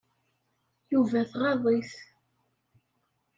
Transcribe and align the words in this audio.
Yuba 0.93 1.21
tɣaḍ-it. 1.31 1.93